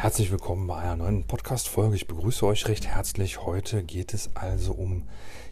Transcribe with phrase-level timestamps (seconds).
[0.00, 1.96] Herzlich willkommen bei einer neuen Podcast-Folge.
[1.96, 3.42] Ich begrüße euch recht herzlich.
[3.42, 5.02] Heute geht es also um,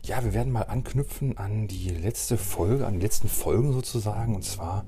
[0.05, 4.37] ja, wir werden mal anknüpfen an die letzte Folge, an die letzten Folgen sozusagen.
[4.37, 4.85] Und zwar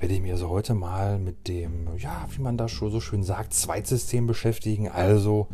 [0.00, 3.22] werde ich mich also heute mal mit dem, ja, wie man da schon so schön
[3.22, 4.90] sagt, Zweitsystem beschäftigen.
[4.90, 5.48] Also,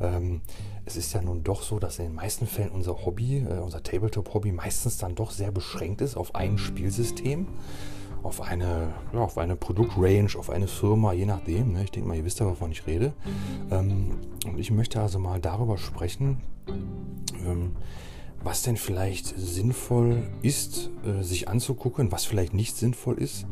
[0.00, 0.40] ähm,
[0.84, 3.82] es ist ja nun doch so, dass in den meisten Fällen unser Hobby, äh, unser
[3.82, 7.48] Tabletop-Hobby meistens dann doch sehr beschränkt ist auf ein Spielsystem
[8.22, 11.72] auf eine, ja, auf eine Produktrange, auf eine Firma, je nachdem.
[11.72, 11.84] Ne?
[11.84, 13.12] Ich denke mal, ihr wisst ja, wovon ich rede.
[13.70, 16.38] Ähm, und ich möchte also mal darüber sprechen,
[17.46, 17.72] ähm,
[18.44, 23.46] was denn vielleicht sinnvoll ist, äh, sich anzugucken, was vielleicht nicht sinnvoll ist,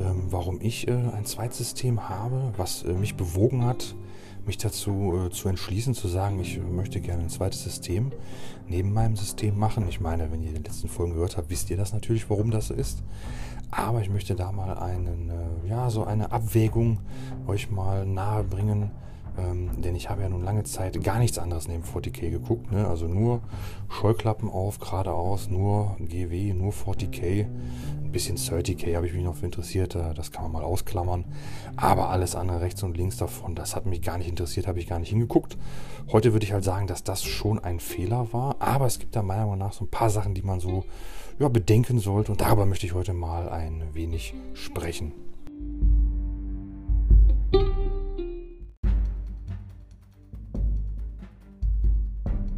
[0.00, 3.94] ähm, warum ich äh, ein Zweitsystem habe, was äh, mich bewogen hat,
[4.44, 8.10] mich dazu äh, zu entschließen, zu sagen, ich möchte gerne ein zweites System
[8.68, 9.86] neben meinem System machen.
[9.88, 12.68] Ich meine, wenn ihr die letzten Folgen gehört habt, wisst ihr das natürlich, warum das
[12.68, 13.02] so ist.
[13.72, 16.98] Aber ich möchte da mal einen, äh, ja, so eine Abwägung
[17.46, 18.90] euch mal nahe bringen.
[19.38, 22.70] Ähm, denn ich habe ja nun lange Zeit gar nichts anderes neben 40k geguckt.
[22.70, 22.86] Ne?
[22.86, 23.40] Also nur
[23.88, 27.46] Scheuklappen auf, geradeaus, nur GW, nur 40k.
[27.46, 29.94] Ein bisschen 30k habe ich mich noch für interessiert.
[29.94, 31.24] Äh, das kann man mal ausklammern.
[31.76, 34.86] Aber alles andere rechts und links davon, das hat mich gar nicht interessiert, habe ich
[34.86, 35.56] gar nicht hingeguckt.
[36.12, 38.56] Heute würde ich halt sagen, dass das schon ein Fehler war.
[38.58, 40.84] Aber es gibt da meiner Meinung nach so ein paar Sachen, die man so
[41.38, 42.32] ja, bedenken sollte.
[42.32, 45.12] Und darüber möchte ich heute mal ein wenig sprechen.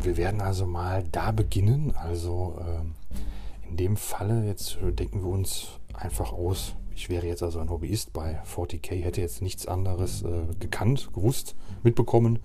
[0.00, 1.94] Wir werden also mal da beginnen.
[1.96, 7.58] Also äh, in dem Falle, jetzt denken wir uns einfach aus, ich wäre jetzt also
[7.58, 12.38] ein Hobbyist bei 40k, hätte jetzt nichts anderes äh, gekannt, gewusst, mitbekommen.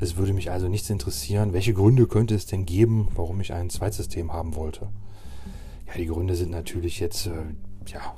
[0.00, 3.70] Es würde mich also nichts interessieren, welche Gründe könnte es denn geben, warum ich ein
[3.70, 4.88] Zweitsystem haben wollte.
[5.86, 7.32] Ja, die Gründe sind natürlich jetzt, äh,
[7.86, 8.16] ja,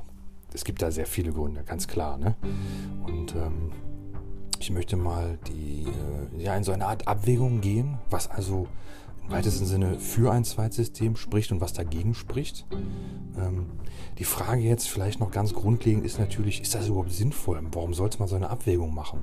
[0.53, 2.19] es gibt da sehr viele Gründe, ganz klar.
[2.19, 2.35] Ne?
[3.07, 3.73] Und ähm,
[4.59, 8.67] ich möchte mal die, äh, ja, in so eine Art Abwägung gehen, was also
[9.23, 12.67] im weitesten Sinne für ein Zweitsystem spricht und was dagegen spricht.
[13.39, 13.67] Ähm,
[14.19, 17.61] die Frage jetzt vielleicht noch ganz grundlegend ist natürlich, ist das überhaupt sinnvoll?
[17.73, 19.23] Warum sollte man so eine Abwägung machen?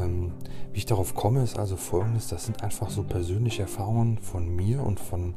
[0.00, 0.32] Ähm,
[0.72, 4.82] wie ich darauf komme, ist also folgendes, das sind einfach so persönliche Erfahrungen von mir
[4.82, 5.34] und von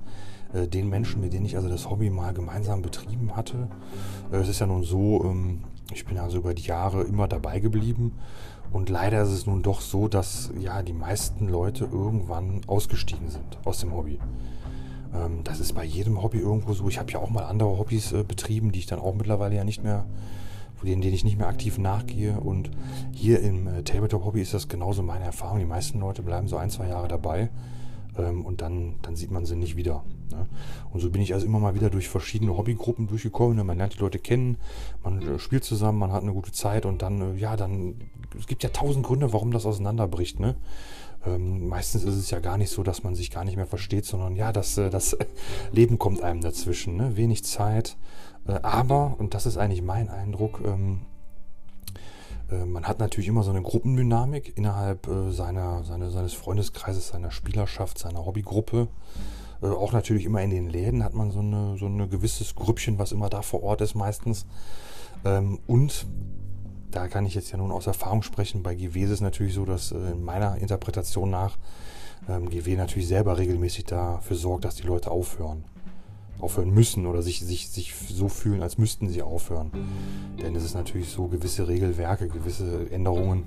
[0.54, 3.68] äh, den Menschen, mit denen ich also das Hobby mal gemeinsam betrieben hatte.
[4.32, 5.64] Äh, es ist ja nun so, ähm,
[5.94, 8.14] ich bin also über die Jahre immer dabei geblieben
[8.72, 13.58] und leider ist es nun doch so, dass ja die meisten Leute irgendwann ausgestiegen sind
[13.64, 14.20] aus dem Hobby.
[15.14, 16.88] Ähm, das ist bei jedem Hobby irgendwo so.
[16.90, 19.64] Ich habe ja auch mal andere Hobbys äh, betrieben, die ich dann auch mittlerweile ja
[19.64, 20.06] nicht mehr,
[20.84, 22.40] denen, denen ich nicht mehr aktiv nachgehe.
[22.40, 22.70] Und
[23.12, 25.60] hier im äh, Tabletop-Hobby ist das genauso meine Erfahrung.
[25.60, 27.50] Die meisten Leute bleiben so ein, zwei Jahre dabei
[28.18, 30.04] ähm, und dann, dann sieht man sie nicht wieder.
[30.38, 30.48] Ne?
[30.92, 33.58] Und so bin ich also immer mal wieder durch verschiedene Hobbygruppen durchgekommen.
[33.58, 33.64] Ne?
[33.64, 34.58] Man lernt die Leute kennen,
[35.04, 37.96] man äh, spielt zusammen, man hat eine gute Zeit und dann, äh, ja, dann,
[38.38, 40.40] es gibt ja tausend Gründe, warum das auseinanderbricht.
[40.40, 40.56] Ne?
[41.26, 44.06] Ähm, meistens ist es ja gar nicht so, dass man sich gar nicht mehr versteht,
[44.06, 45.18] sondern ja, das, äh, das
[45.72, 46.96] Leben kommt einem dazwischen.
[46.96, 47.18] Ne?
[47.18, 47.98] Wenig Zeit.
[48.46, 51.02] Aber, und das ist eigentlich mein Eindruck, ähm,
[52.50, 57.98] äh, man hat natürlich immer so eine Gruppendynamik innerhalb seiner, seine, seines Freundeskreises, seiner Spielerschaft,
[57.98, 58.88] seiner Hobbygruppe.
[59.62, 63.00] Äh, auch natürlich immer in den Läden hat man so ein so eine gewisses Grüppchen,
[63.00, 64.46] was immer da vor Ort ist meistens.
[65.26, 66.08] Ähm, und
[66.92, 69.66] da kann ich jetzt ja nun aus Erfahrung sprechen, bei GW ist es natürlich so,
[69.66, 71.58] dass in meiner Interpretation nach
[72.30, 75.66] ähm, GW natürlich selber regelmäßig dafür sorgt, dass die Leute aufhören
[76.40, 79.72] aufhören müssen oder sich, sich, sich so fühlen, als müssten sie aufhören.
[80.42, 83.46] Denn es ist natürlich so, gewisse Regelwerke, gewisse Änderungen,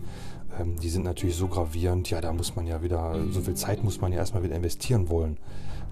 [0.59, 3.85] ähm, die sind natürlich so gravierend, ja, da muss man ja wieder, so viel Zeit
[3.85, 5.37] muss man ja erstmal wieder investieren wollen.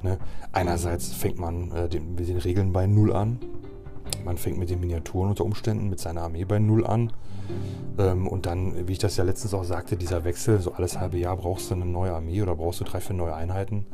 [0.03, 0.19] Ne?
[0.53, 3.39] Einerseits fängt man äh, den, mit den Regeln bei Null an,
[4.25, 7.13] man fängt mit den Miniaturen unter Umständen, mit seiner Armee bei Null an.
[7.99, 11.19] Ähm, und dann, wie ich das ja letztens auch sagte, dieser Wechsel, so alles halbe
[11.19, 13.87] Jahr brauchst du eine neue Armee oder brauchst du drei, vier neue Einheiten.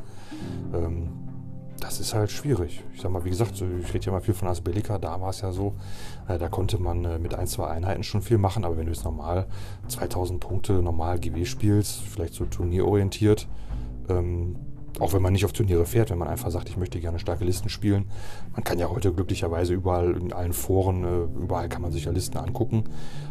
[0.73, 1.09] Ähm,
[1.79, 2.83] das ist halt schwierig.
[2.93, 5.41] Ich sag mal, wie gesagt, ich rede ja mal viel von Asbellica, da war es
[5.41, 5.75] ja so,
[6.27, 8.91] äh, da konnte man äh, mit ein, zwei Einheiten schon viel machen, aber wenn du
[8.91, 9.47] jetzt normal
[9.87, 13.47] 2000 Punkte normal GW spielst, vielleicht so turnierorientiert,
[14.09, 14.55] ähm,
[14.99, 17.43] auch wenn man nicht auf Turniere fährt, wenn man einfach sagt, ich möchte gerne starke
[17.43, 18.05] Listen spielen.
[18.53, 22.11] Man kann ja heute glücklicherweise überall in allen Foren, äh, überall kann man sich ja
[22.11, 22.85] Listen angucken,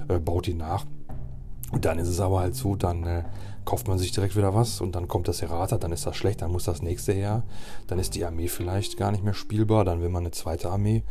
[0.09, 0.85] äh, baut die nach.
[1.73, 3.25] Und dann ist es aber halt so, dann äh,
[3.65, 6.43] kauft man sich direkt wieder was und dann kommt das Errata, dann ist das schlecht,
[6.43, 7.43] dann muss das nächste her.
[7.87, 11.03] Dann ist die Armee vielleicht gar nicht mehr spielbar, dann will man eine zweite Armee.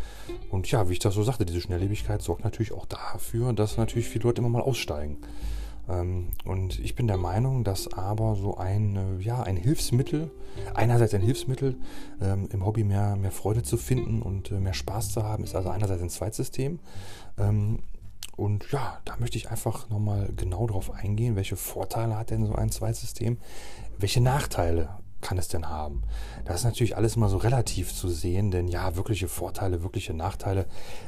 [0.51, 4.07] Und ja, wie ich das so sagte, diese Schnelllebigkeit sorgt natürlich auch dafür, dass natürlich
[4.07, 5.17] viele Leute immer mal aussteigen.
[5.89, 10.31] Ähm, und ich bin der Meinung, dass aber so ein, äh, ja, ein Hilfsmittel,
[10.73, 11.75] einerseits ein Hilfsmittel,
[12.21, 15.55] ähm, im Hobby mehr, mehr Freude zu finden und äh, mehr Spaß zu haben, ist
[15.55, 16.79] also einerseits ein Zweitsystem.
[17.37, 17.79] Ähm,
[18.35, 22.47] und Und ja, da möchte ich einfach nochmal genau drauf eingehen, welche Vorteile hat denn
[22.47, 23.37] so ein Zweitsystem,
[23.99, 24.89] welche Nachteile
[25.23, 26.03] kann es denn haben?
[26.45, 30.67] Das ist natürlich alles mal so relativ zu sehen, denn ja, wirkliche Vorteile, wirkliche Nachteile.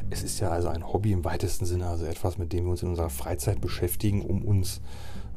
[0.10, 2.82] Es ist ja also ein Hobby im weitesten Sinne, also etwas, mit dem wir uns
[2.82, 4.82] in unserer Freizeit beschäftigen, um uns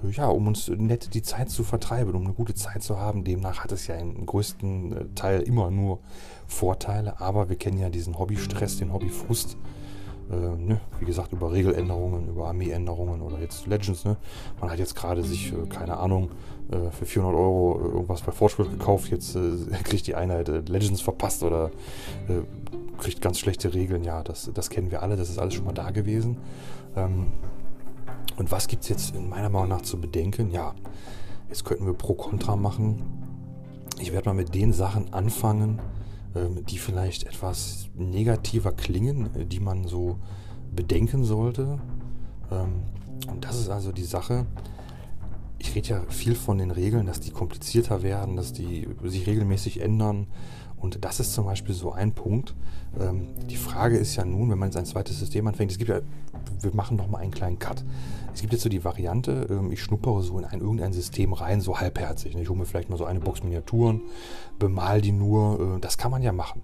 [0.03, 3.25] ja, um uns nett die Zeit zu vertreiben, um eine gute Zeit zu haben.
[3.25, 5.99] Demnach hat es ja im größten äh, Teil immer nur
[6.47, 9.57] Vorteile, aber wir kennen ja diesen Hobbystress, den Hobbyfrust.
[10.31, 10.81] Äh, ne?
[11.01, 14.05] Wie gesagt, über Regeländerungen, über Armeeänderungen oder jetzt Legends.
[14.05, 14.17] Ne?
[14.61, 16.31] Man hat jetzt gerade sich, äh, keine Ahnung,
[16.71, 19.11] äh, für 400 Euro äh, irgendwas bei Fortschritt gekauft.
[19.11, 21.71] Jetzt äh, kriegt die Einheit Legends verpasst oder
[22.99, 24.05] kriegt ganz schlechte Regeln.
[24.05, 26.37] Ja, das, das kennen wir alle, das ist alles schon mal da gewesen.
[26.97, 27.27] Ähm,
[28.37, 30.51] und was gibt es jetzt in meiner Meinung nach zu bedenken?
[30.51, 30.75] Ja,
[31.49, 33.03] jetzt könnten wir pro Contra machen.
[33.99, 35.81] Ich werde mal mit den Sachen anfangen,
[36.35, 40.19] die vielleicht etwas negativer klingen, die man so
[40.71, 41.79] bedenken sollte.
[42.51, 42.83] Ähm,
[43.31, 44.47] und das ist also die Sache,
[45.59, 49.81] ich rede ja viel von den Regeln, dass die komplizierter werden, dass die sich regelmäßig
[49.81, 50.29] ändern.
[50.81, 52.55] Und das ist zum Beispiel so ein Punkt.
[52.99, 55.91] Ähm, die Frage ist ja nun, wenn man jetzt ein zweites System anfängt, es gibt
[55.91, 56.01] ja,
[56.61, 57.85] wir machen nochmal einen kleinen Cut.
[58.35, 61.61] Es gibt jetzt so die Variante, ähm, ich schnuppere so in ein, irgendein System rein,
[61.61, 62.37] so halbherzig.
[62.37, 64.03] Ich hole mir vielleicht mal so eine Box Miniaturen,
[64.59, 65.77] bemal die nur.
[65.77, 66.63] Äh, das kann man ja machen.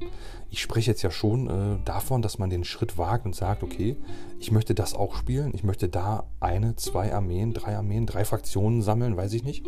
[0.50, 3.96] Ich spreche jetzt ja schon äh, davon, dass man den Schritt wagt und sagt, okay,
[4.38, 5.50] ich möchte das auch spielen.
[5.52, 9.66] Ich möchte da eine, zwei Armeen, drei Armeen, drei Fraktionen sammeln, weiß ich nicht.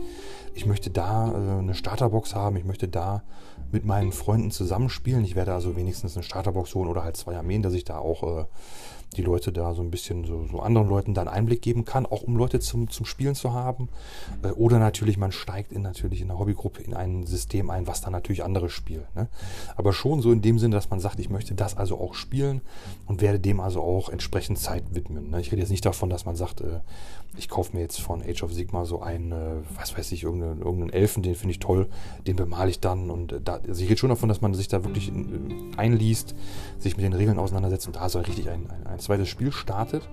[0.54, 2.56] Ich möchte da äh, eine Starterbox haben.
[2.56, 3.24] Ich möchte da
[3.72, 5.24] mit meinen Freunden zusammenspielen.
[5.24, 8.40] Ich werde also wenigstens eine Starterbox holen oder halt zwei Armeen, dass ich da auch
[8.40, 8.44] äh,
[9.16, 12.22] die Leute da so ein bisschen so, so, anderen Leuten dann Einblick geben kann, auch
[12.22, 13.88] um Leute zum, zum Spielen zu haben.
[14.42, 18.00] Äh, oder natürlich, man steigt in natürlich in der Hobbygruppe in ein System ein, was
[18.00, 19.06] dann natürlich andere spielen.
[19.14, 19.28] Ne?
[19.76, 22.60] Aber schon so in dem Sinne, dass man sagt, ich möchte das also auch spielen
[23.06, 25.30] und werde dem also auch entsprechend Zeit widmen.
[25.30, 25.40] Ne?
[25.40, 26.80] Ich rede jetzt nicht davon, dass man sagt, äh,
[27.36, 30.60] ich kaufe mir jetzt von Age of Sigma so einen, äh, was weiß ich, irgendeinen,
[30.60, 31.88] irgendeinen Elfen, den finde ich toll,
[32.26, 33.10] den bemale ich dann.
[33.10, 35.12] Und äh, da, also ich rede schon davon, dass man sich da wirklich äh,
[35.76, 36.34] einliest,
[36.78, 40.08] sich mit den Regeln auseinandersetzt und da so richtig ein, ein, ein zweites Spiel startet.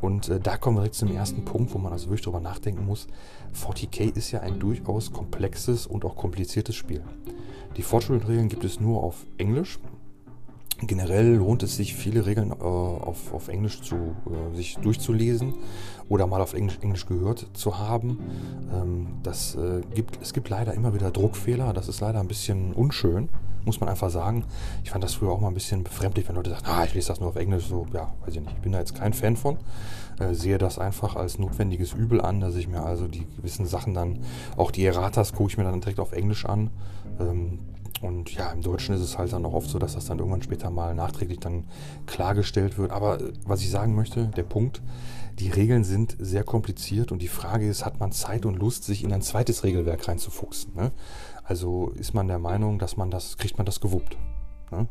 [0.00, 2.86] Und äh, da kommen wir direkt zum ersten Punkt, wo man also wirklich drüber nachdenken
[2.86, 3.06] muss.
[3.54, 7.02] 40k ist ja ein durchaus komplexes und auch kompliziertes Spiel.
[7.76, 9.78] Die Fortschrittregeln gibt es nur auf Englisch.
[10.82, 15.54] Generell lohnt es sich, viele Regeln äh, auf, auf Englisch zu, äh, sich durchzulesen
[16.08, 18.18] oder mal auf Englisch, Englisch gehört zu haben.
[18.72, 21.72] Ähm, das, äh, gibt, es gibt leider immer wieder Druckfehler.
[21.74, 23.28] Das ist leider ein bisschen unschön,
[23.64, 24.44] muss man einfach sagen.
[24.82, 27.08] Ich fand das früher auch mal ein bisschen befremdlich, wenn Leute sagen, ah, ich lese
[27.08, 27.66] das nur auf Englisch.
[27.66, 28.52] So, ja, weiß ich nicht.
[28.54, 29.58] Ich bin da jetzt kein Fan von.
[30.18, 33.92] Äh, sehe das einfach als notwendiges Übel an, dass ich mir also die gewissen Sachen
[33.92, 34.20] dann,
[34.56, 36.70] auch die Erratas gucke ich mir dann direkt auf Englisch an.
[37.20, 37.58] Ähm,
[38.00, 40.42] und ja, im Deutschen ist es halt dann auch oft so, dass das dann irgendwann
[40.42, 41.66] später mal nachträglich dann
[42.06, 42.92] klargestellt wird.
[42.92, 44.80] Aber äh, was ich sagen möchte, der Punkt,
[45.38, 49.04] die Regeln sind sehr kompliziert und die Frage ist, hat man Zeit und Lust, sich
[49.04, 50.74] in ein zweites Regelwerk reinzufuchsen?
[50.74, 50.92] Ne?
[51.44, 54.16] Also ist man der Meinung, dass man das, kriegt man das gewuppt?
[54.70, 54.88] Ne?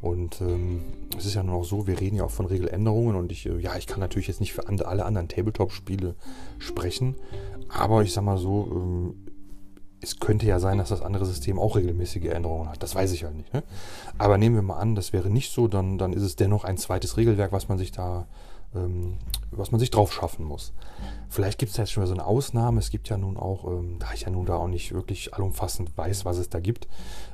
[0.00, 0.82] Und ähm,
[1.16, 3.58] es ist ja nur auch so, wir reden ja auch von Regeländerungen und ich, äh,
[3.58, 6.14] ja, ich kann natürlich jetzt nicht für alle anderen Tabletop-Spiele
[6.58, 7.16] sprechen,
[7.68, 9.25] aber ich sag mal so, ähm,
[10.06, 12.82] es könnte ja sein, dass das andere System auch regelmäßige Änderungen hat.
[12.82, 13.52] Das weiß ich halt nicht.
[13.52, 13.64] Ne?
[14.18, 16.78] Aber nehmen wir mal an, das wäre nicht so, dann, dann ist es dennoch ein
[16.78, 18.26] zweites Regelwerk, was man sich da,
[18.74, 19.18] ähm,
[19.50, 20.72] was man sich drauf schaffen muss.
[21.28, 22.78] Vielleicht gibt es jetzt schon mal so eine Ausnahme.
[22.78, 25.90] Es gibt ja nun auch, ähm, da ich ja nun da auch nicht wirklich allumfassend
[25.98, 26.86] weiß, was es da gibt.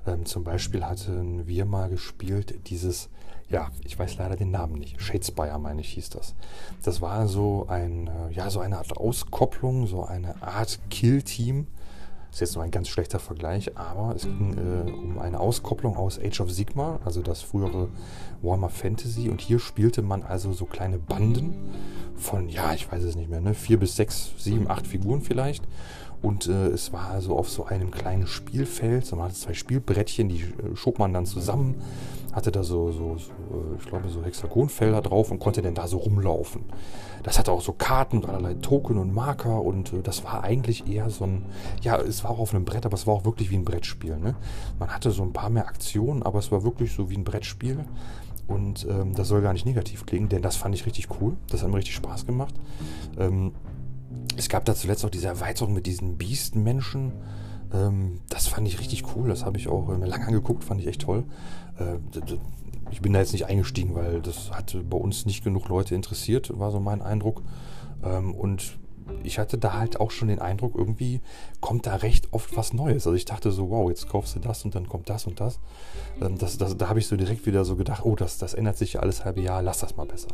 [0.06, 3.10] Ähm, zum Beispiel hatten wir mal gespielt dieses,
[3.50, 4.98] ja, ich weiß leider den Namen nicht.
[4.98, 6.34] Shadespire, meine ich, hieß das.
[6.82, 11.66] Das war so ein, äh, ja, so eine Art Auskopplung, so eine Art Kill-Team
[12.32, 16.18] ist jetzt nur ein ganz schlechter Vergleich, aber es ging äh, um eine Auskopplung aus
[16.18, 17.88] Age of Sigma, also das frühere
[18.40, 19.28] Warhammer Fantasy.
[19.28, 21.52] Und hier spielte man also so kleine Banden
[22.16, 25.62] von, ja, ich weiß es nicht mehr, ne, vier bis sechs, sieben, acht Figuren vielleicht.
[26.22, 30.28] Und äh, es war also auf so einem kleinen Spielfeld, so man hatte zwei Spielbrettchen,
[30.28, 31.74] die äh, schob man dann zusammen,
[32.32, 35.88] hatte da so, so, so äh, ich glaube, so Hexagonfelder drauf und konnte dann da
[35.88, 36.64] so rumlaufen.
[37.24, 40.86] Das hatte auch so Karten und allerlei Token und Marker und äh, das war eigentlich
[40.86, 41.44] eher so ein,
[41.82, 44.16] ja, es war auch auf einem Brett, aber es war auch wirklich wie ein Brettspiel.
[44.16, 44.36] Ne?
[44.78, 47.84] Man hatte so ein paar mehr Aktionen, aber es war wirklich so wie ein Brettspiel.
[48.48, 51.36] Und ähm, das soll gar nicht negativ klingen, denn das fand ich richtig cool.
[51.48, 52.54] Das hat mir richtig Spaß gemacht.
[53.18, 53.52] Ähm,
[54.36, 57.12] es gab da zuletzt auch diese Erweiterung mit diesen Biestenmenschen.
[57.72, 59.28] Ähm, das fand ich richtig cool.
[59.28, 61.24] Das habe ich auch äh, lange angeguckt, fand ich echt toll.
[61.78, 61.98] Äh,
[62.90, 66.58] ich bin da jetzt nicht eingestiegen, weil das hat bei uns nicht genug Leute interessiert,
[66.58, 67.42] war so mein Eindruck.
[68.02, 68.78] Ähm, und
[69.22, 71.20] ich hatte da halt auch schon den Eindruck, irgendwie
[71.60, 73.06] kommt da recht oft was Neues.
[73.06, 75.58] Also ich dachte so, wow, jetzt kaufst du das und dann kommt das und das.
[76.20, 78.76] Ähm, das, das da habe ich so direkt wieder so gedacht, oh, das, das ändert
[78.76, 80.28] sich ja alles halbe Jahr, lass das mal besser.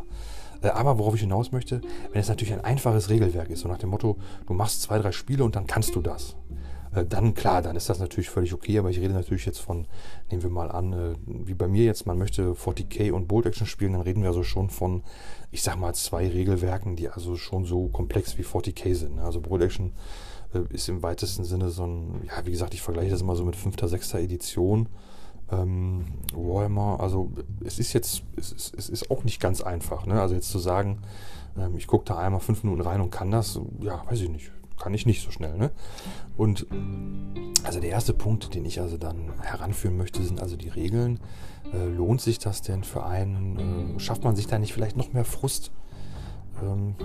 [0.61, 3.77] Äh, aber worauf ich hinaus möchte, wenn es natürlich ein einfaches Regelwerk ist, so nach
[3.77, 6.35] dem Motto, du machst zwei, drei Spiele und dann kannst du das.
[6.93, 9.87] Äh, dann klar, dann ist das natürlich völlig okay, aber ich rede natürlich jetzt von,
[10.29, 13.67] nehmen wir mal an, äh, wie bei mir jetzt, man möchte 40k und Bolt Action
[13.67, 15.03] spielen, dann reden wir also schon von,
[15.51, 19.15] ich sag mal, zwei Regelwerken, die also schon so komplex wie 40k sind.
[19.15, 19.23] Ne?
[19.23, 19.93] Also Bolt Action
[20.69, 23.55] ist im weitesten Sinne so ein, ja, wie gesagt, ich vergleiche das immer so mit
[23.55, 24.15] 5., 6.
[24.15, 24.89] Edition
[25.51, 27.31] ähm, Warhammer, also
[27.63, 30.05] es ist jetzt, es ist, es ist auch nicht ganz einfach.
[30.05, 30.21] Ne?
[30.21, 30.99] Also jetzt zu sagen,
[31.57, 34.51] ähm, ich gucke da einmal fünf Minuten rein und kann das, ja, weiß ich nicht.
[34.79, 35.57] Kann ich nicht so schnell.
[35.57, 35.71] Ne?
[36.37, 36.65] Und
[37.65, 41.19] also der erste Punkt, den ich also dann heranführen möchte, sind also die Regeln.
[41.73, 43.97] Äh, lohnt sich das denn für einen?
[43.97, 45.71] Äh, schafft man sich da nicht vielleicht noch mehr Frust?
[46.63, 46.95] Ähm,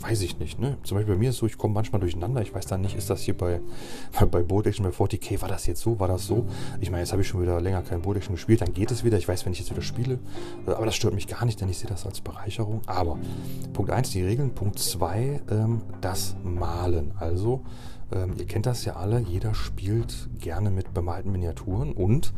[0.00, 0.58] weiß ich nicht.
[0.58, 0.78] Ne?
[0.82, 2.42] Zum Beispiel bei mir ist es so, ich komme manchmal durcheinander.
[2.42, 3.60] Ich weiß dann nicht, ist das hier bei,
[4.30, 6.46] bei Board Action, bei 40k, war das jetzt so, war das so?
[6.80, 9.04] Ich meine, jetzt habe ich schon wieder länger kein Board Action gespielt, dann geht es
[9.04, 9.18] wieder.
[9.18, 10.18] Ich weiß, wenn ich jetzt wieder spiele.
[10.66, 12.82] Äh, aber das stört mich gar nicht, denn ich sehe das als Bereicherung.
[12.86, 13.18] Aber
[13.72, 14.50] Punkt 1, die Regeln.
[14.54, 17.12] Punkt 2, ähm, das Malen.
[17.18, 17.62] Also,
[18.12, 22.32] ähm, ihr kennt das ja alle, jeder spielt gerne mit bemalten Miniaturen und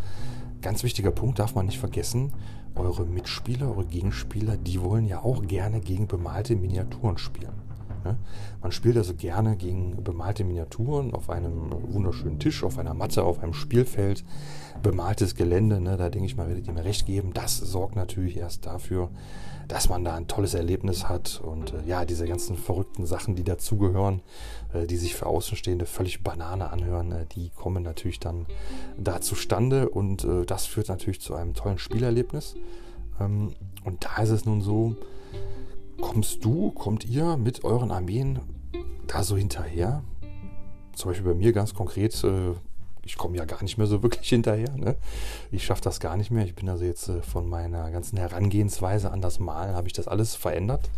[0.62, 2.32] ganz wichtiger Punkt darf man nicht vergessen,
[2.74, 7.54] eure Mitspieler, eure Gegenspieler, die wollen ja auch gerne gegen bemalte Miniaturen spielen.
[8.04, 8.16] Ne?
[8.62, 13.42] Man spielt also gerne gegen bemalte Miniaturen auf einem wunderschönen Tisch, auf einer Matte, auf
[13.42, 14.24] einem Spielfeld,
[14.82, 15.80] bemaltes Gelände.
[15.80, 15.96] Ne?
[15.96, 17.32] Da denke ich mal, werdet ihr mir recht geben.
[17.32, 19.10] Das sorgt natürlich erst dafür,
[19.68, 23.44] dass man da ein tolles Erlebnis hat und äh, ja, diese ganzen verrückten Sachen, die
[23.44, 24.20] dazugehören,
[24.72, 28.46] äh, die sich für Außenstehende völlig Banane anhören, äh, die kommen natürlich dann
[28.98, 32.56] da zustande und äh, das führt natürlich zu einem tollen Spielerlebnis.
[33.20, 33.52] Ähm,
[33.84, 34.96] und da ist es nun so,
[36.00, 38.40] kommst du, kommt ihr mit euren Armeen
[39.06, 40.02] da so hinterher?
[40.94, 42.52] Zum Beispiel bei mir ganz konkret, äh,
[43.04, 44.76] ich komme ja gar nicht mehr so wirklich hinterher.
[44.76, 44.96] Ne?
[45.50, 46.44] Ich schaffe das gar nicht mehr.
[46.44, 50.08] Ich bin also jetzt äh, von meiner ganzen Herangehensweise an das Malen, habe ich das
[50.08, 50.90] alles verändert.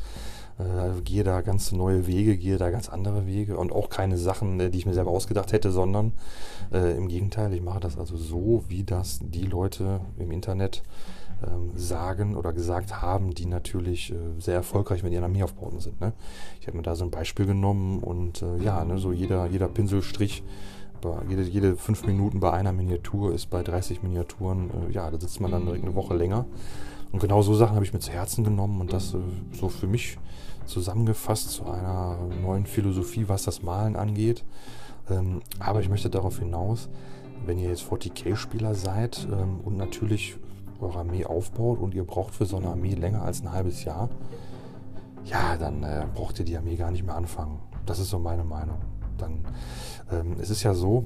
[0.58, 4.58] Äh, gehe da ganz neue Wege, gehe da ganz andere Wege und auch keine Sachen,
[4.58, 6.14] äh, die ich mir selber ausgedacht hätte, sondern
[6.72, 11.25] äh, im Gegenteil, ich mache das also so, wie das die Leute im Internet ähm,
[11.74, 16.00] sagen oder gesagt haben, die natürlich äh, sehr erfolgreich mit ihren Armeeaufbauten sind.
[16.00, 16.12] Ne?
[16.60, 19.68] Ich habe mir da so ein Beispiel genommen und äh, ja, ne, so jeder, jeder
[19.68, 20.42] Pinselstrich
[21.28, 25.40] jede, jede fünf Minuten bei einer Miniatur ist bei 30 Miniaturen, äh, ja, da sitzt
[25.40, 26.46] man dann direkt eine Woche länger.
[27.12, 29.18] Und genau so Sachen habe ich mir zu Herzen genommen und das äh,
[29.52, 30.18] so für mich
[30.64, 34.44] zusammengefasst zu einer neuen Philosophie, was das Malen angeht.
[35.08, 36.88] Ähm, aber ich möchte darauf hinaus,
[37.44, 40.36] wenn ihr jetzt 40k-Spieler seid ähm, und natürlich
[40.80, 44.08] eure Armee aufbaut und ihr braucht für so eine Armee länger als ein halbes Jahr,
[45.24, 47.58] ja, dann äh, braucht ihr die Armee gar nicht mehr anfangen.
[47.84, 48.78] Das ist so meine Meinung.
[49.18, 49.44] Dann,
[50.10, 51.04] ähm, es ist ja so,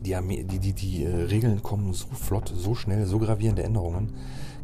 [0.00, 4.14] die, Armee, die, die, die äh, Regeln kommen so flott, so schnell, so gravierende Änderungen,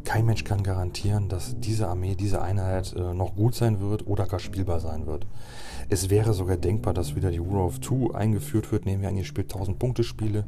[0.03, 4.27] kein Mensch kann garantieren, dass diese Armee, diese Einheit äh, noch gut sein wird oder
[4.27, 5.25] gar spielbar sein wird.
[5.87, 8.85] Es wäre sogar denkbar, dass wieder die Rule of Two eingeführt wird.
[8.85, 10.45] Nehmen wir an, ihr spielt 1000 Punkte Spiele,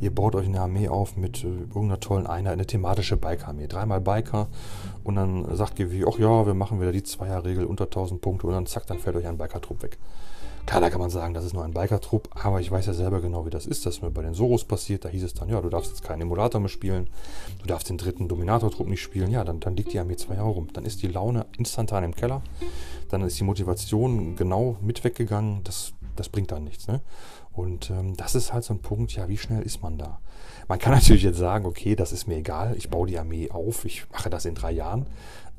[0.00, 3.68] ihr baut euch eine Armee auf mit äh, irgendeiner tollen Einheit, eine thematische Biker-Armee.
[3.68, 4.48] Dreimal Biker
[5.04, 8.46] und dann sagt ihr wie, ach ja, wir machen wieder die Zweierregel unter 1000 Punkte
[8.46, 9.98] und dann zack, dann fällt euch ein Biker-Trupp weg.
[10.66, 13.20] Klar, da kann man sagen, das ist nur ein Biker-Trupp, aber ich weiß ja selber
[13.20, 13.86] genau, wie das ist.
[13.86, 15.04] Das ist mir bei den Soros passiert.
[15.04, 17.08] Da hieß es dann, ja, du darfst jetzt keinen Emulator mehr spielen,
[17.60, 19.30] du darfst den dritten Dominator-Trupp nicht spielen.
[19.30, 20.68] Ja, dann, dann liegt die Armee zwei Jahre rum.
[20.72, 22.42] Dann ist die Laune instantan im Keller.
[23.08, 25.64] Dann ist die Motivation genau mit weggegangen.
[25.64, 26.86] Das, das bringt dann nichts.
[26.86, 27.00] Ne?
[27.52, 30.20] Und ähm, das ist halt so ein Punkt, ja, wie schnell ist man da?
[30.68, 33.84] Man kann natürlich jetzt sagen, okay, das ist mir egal, ich baue die Armee auf,
[33.84, 35.06] ich mache das in drei Jahren.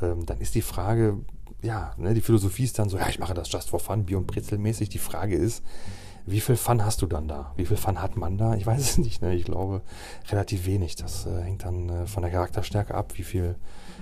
[0.02, 1.18] Ähm, dann ist die Frage,
[1.62, 4.18] ja, ne, die Philosophie ist dann so, ja, ich mache das just for fun, Bier-
[4.18, 4.90] und Brezelmäßig.
[4.90, 5.64] Die Frage ist,
[6.26, 7.52] wie viel Fun hast du dann da?
[7.56, 8.56] Wie viel Fun hat man da?
[8.56, 9.22] Ich weiß es nicht.
[9.22, 9.34] Ne?
[9.34, 9.82] Ich glaube,
[10.30, 10.96] relativ wenig.
[10.96, 13.14] Das äh, hängt dann äh, von der Charakterstärke ab.
[13.16, 13.56] Wie viel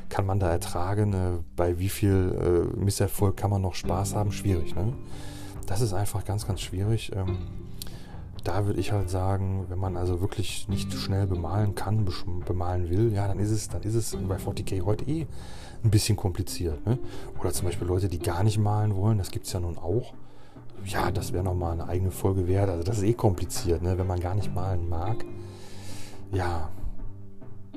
[0.09, 1.13] kann man da ertragen?
[1.13, 4.31] Äh, bei wie viel äh, Misserfolg kann man noch Spaß haben?
[4.31, 4.75] Schwierig.
[4.75, 4.93] Ne?
[5.65, 7.11] Das ist einfach ganz, ganz schwierig.
[7.15, 7.37] Ähm,
[8.43, 12.07] da würde ich halt sagen, wenn man also wirklich nicht schnell bemalen kann,
[12.45, 15.27] bemalen will, ja, dann ist es, dann ist es bei 40k heute eh
[15.83, 16.85] ein bisschen kompliziert.
[16.85, 16.99] Ne?
[17.39, 20.13] Oder zum Beispiel Leute, die gar nicht malen wollen, das gibt es ja nun auch.
[20.85, 22.69] Ja, das wäre nochmal eine eigene Folge wert.
[22.69, 23.97] Also das ist eh kompliziert, ne?
[23.97, 25.25] wenn man gar nicht malen mag.
[26.31, 26.69] Ja,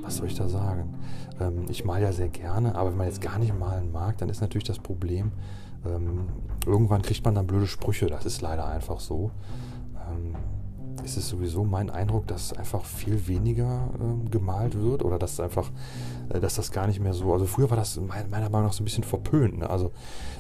[0.01, 0.95] was soll ich da sagen?
[1.41, 4.29] Ähm, ich male ja sehr gerne, aber wenn man jetzt gar nicht malen mag, dann
[4.29, 5.33] ist natürlich das Problem,
[5.87, 6.29] ähm,
[6.67, 8.07] irgendwann kriegt man dann blöde Sprüche.
[8.07, 9.31] Das ist leider einfach so.
[10.11, 10.35] Ähm,
[11.05, 15.71] ist es sowieso mein Eindruck, dass einfach viel weniger äh, gemalt wird oder dass einfach,
[16.29, 18.83] äh, dass das gar nicht mehr so, also früher war das meiner Meinung nach so
[18.83, 19.59] ein bisschen verpönt.
[19.59, 19.71] Ne?
[19.71, 19.93] Also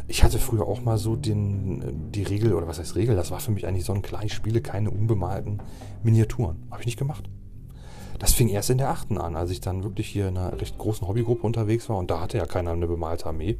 [0.08, 3.40] ich hatte früher auch mal so den, die Regel, oder was heißt Regel, das war
[3.40, 5.58] für mich eigentlich so ein ich spiele keine unbemalten
[6.02, 6.66] Miniaturen.
[6.70, 7.28] Habe ich nicht gemacht.
[8.18, 10.78] Das fing erst in der achten an, als ich dann wirklich hier in einer recht
[10.78, 13.58] großen Hobbygruppe unterwegs war und da hatte ja keiner eine bemalte Armee.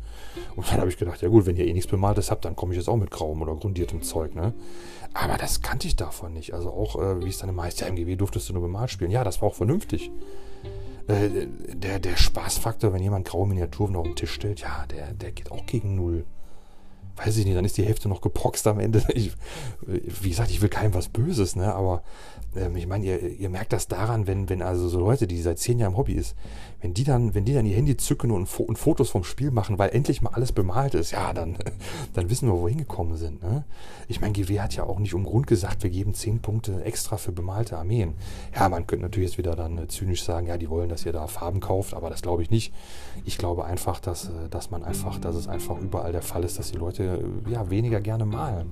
[0.55, 2.73] Und dann habe ich gedacht, ja gut, wenn ihr eh nichts Bemaltes habt, dann komme
[2.73, 4.53] ich jetzt auch mit grauem oder grundiertem Zeug, ne?
[5.15, 6.55] Aber das kannte ich davon nicht.
[6.55, 9.11] Also auch, äh, wie es dann im Meister MGW durftest du nur bemalt spielen.
[9.11, 10.11] Ja, das war auch vernünftig.
[11.07, 15.33] Äh, der, der Spaßfaktor, wenn jemand graue Miniaturen auf den Tisch stellt, ja, der, der
[15.33, 16.25] geht auch gegen null
[17.17, 19.03] weiß ich nicht, dann ist die Hälfte noch gepoxt am Ende.
[19.15, 19.33] Ich,
[19.87, 21.75] wie gesagt, ich will keinem was Böses, ne?
[21.75, 22.03] Aber
[22.57, 25.59] ähm, ich meine, ihr, ihr merkt das daran, wenn, wenn also so Leute, die seit
[25.59, 26.35] zehn Jahren im Hobby ist,
[26.81, 29.79] wenn die dann, wenn die dann ihr Handy zücken und, und Fotos vom Spiel machen,
[29.79, 31.57] weil endlich mal alles bemalt ist, ja, dann,
[32.15, 33.43] dann wissen wir, wo wir hingekommen sind.
[33.43, 33.65] Ne?
[34.09, 37.17] Ich meine, GW hat ja auch nicht um Grund gesagt, wir geben zehn Punkte extra
[37.17, 38.15] für bemalte Armeen.
[38.55, 41.13] Ja, man könnte natürlich jetzt wieder dann äh, zynisch sagen, ja, die wollen, dass ihr
[41.13, 42.75] da Farben kauft, aber das glaube ich nicht.
[43.25, 46.59] Ich glaube einfach, dass, äh, dass man einfach, dass es einfach überall der Fall ist,
[46.59, 48.71] dass die Leute äh, ja weniger gerne malen.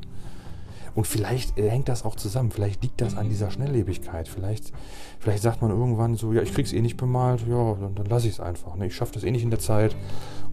[0.95, 2.51] Und vielleicht äh, hängt das auch zusammen.
[2.51, 4.29] Vielleicht liegt das an dieser Schnelllebigkeit.
[4.29, 4.73] Vielleicht,
[5.19, 8.27] vielleicht sagt man irgendwann so, ja, ich krieg's eh nicht bemalt, ja, dann, dann lasse
[8.27, 8.77] ich es einfach.
[8.77, 8.87] Ne?
[8.87, 9.95] Ich schaffe das eh nicht in der Zeit.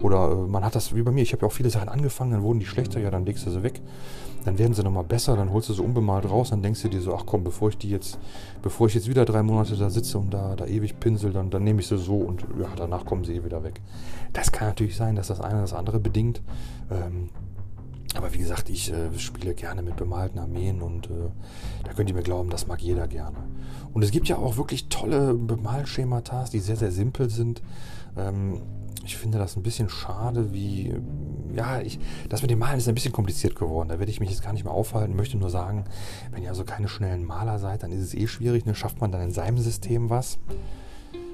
[0.01, 2.31] Oder äh, man hat das wie bei mir, ich habe ja auch viele Sachen angefangen,
[2.31, 3.81] dann wurden die schlechter, ja, dann legst du sie weg.
[4.45, 7.01] Dann werden sie nochmal besser, dann holst du sie unbemalt raus, dann denkst du dir
[7.01, 8.17] so, ach komm, bevor ich die jetzt,
[8.61, 11.65] bevor ich jetzt wieder drei Monate da sitze und da, da ewig pinsel, dann, dann
[11.65, 13.81] nehme ich sie so und ja, danach kommen sie eh wieder weg.
[14.31, 16.41] Das kann natürlich sein, dass das eine das andere bedingt.
[16.89, 17.29] Ähm,
[18.17, 21.29] aber wie gesagt, ich äh, spiele gerne mit bemalten Armeen und äh,
[21.83, 23.37] da könnt ihr mir glauben, das mag jeder gerne.
[23.93, 27.61] Und es gibt ja auch wirklich tolle Bemalschemata, die sehr, sehr simpel sind.
[28.17, 28.61] Ähm,
[29.05, 30.93] ich finde das ein bisschen schade, wie.
[31.55, 31.97] Ja, ich,
[32.27, 33.89] das mit dem Malen ist ein bisschen kompliziert geworden.
[33.89, 35.11] Da werde ich mich jetzt gar nicht mehr aufhalten.
[35.11, 35.85] Ich möchte nur sagen,
[36.31, 38.65] wenn ihr also keine schnellen Maler seid, dann ist es eh schwierig.
[38.65, 38.75] Ne?
[38.75, 40.39] Schafft man dann in seinem System was?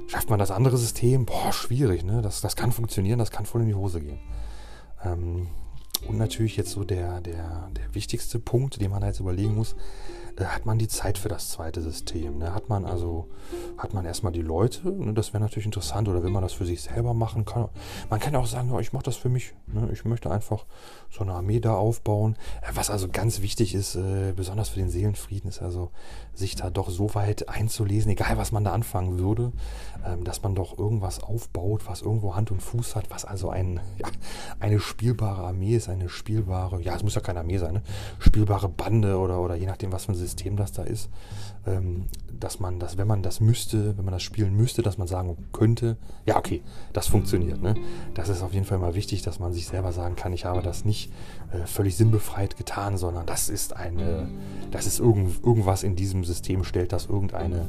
[0.07, 1.25] Schafft man das andere System?
[1.25, 2.03] Boah, schwierig.
[2.03, 2.21] Ne?
[2.21, 4.19] Das, das kann funktionieren, das kann voll in die Hose gehen.
[5.03, 5.47] Ähm,
[6.07, 9.75] und natürlich jetzt so der, der, der wichtigste Punkt, den man jetzt überlegen muss,
[10.37, 12.39] äh, hat man die Zeit für das zweite System?
[12.39, 12.53] Ne?
[12.53, 13.27] Hat man also,
[13.77, 15.13] hat man erstmal die Leute, ne?
[15.13, 17.45] das wäre natürlich interessant, oder will man das für sich selber machen?
[17.45, 17.69] Kann,
[18.09, 19.53] man kann auch sagen, ja, ich mache das für mich.
[19.67, 19.89] Ne?
[19.93, 20.65] Ich möchte einfach
[21.09, 22.35] so eine Armee da aufbauen.
[22.61, 25.91] Äh, was also ganz wichtig ist, äh, besonders für den Seelenfrieden, ist also,
[26.33, 29.51] sich da doch so weit einzulesen, egal was man da anfangen würde,
[30.05, 33.79] ähm, dass man doch irgendwas aufbaut, was irgendwo Hand und Fuß hat, was also ein,
[33.97, 34.07] ja,
[34.59, 37.81] eine spielbare Armee ist, eine spielbare, ja, es muss ja keine Armee sein, ne?
[38.19, 41.09] spielbare Bande oder, oder je nachdem, was für ein System das da ist,
[41.65, 45.07] ähm, dass man das, wenn man das müsste, wenn man das spielen müsste, dass man
[45.07, 47.61] sagen könnte, ja, okay, das funktioniert.
[47.61, 47.75] Ne?
[48.15, 50.61] Das ist auf jeden Fall mal wichtig, dass man sich selber sagen kann, ich habe
[50.61, 51.11] das nicht
[51.51, 54.27] äh, völlig sinnbefreit getan, sondern das ist eine,
[54.71, 57.67] das ist irgend, irgendwas in diesem System, stellt das irgendeine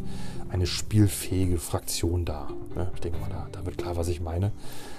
[0.51, 2.51] eine spielfähige Fraktion dar.
[2.75, 2.91] Ne?
[2.95, 4.53] Ich denke mal, da, da wird klar, was ich meine